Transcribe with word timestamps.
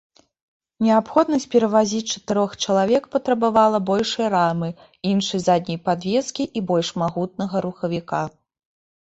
Неабходнасць 0.85 1.43
перавазіць 1.53 2.11
чатырох 2.15 2.55
чалавек 2.67 3.03
патрабавала 3.17 3.81
большай 3.91 4.27
рамы, 4.35 4.69
іншай 5.11 5.39
задняй 5.47 5.79
падвескі 5.91 6.49
і 6.57 6.67
больш 6.73 6.89
магутнага 7.05 7.65
рухавіка. 7.69 8.25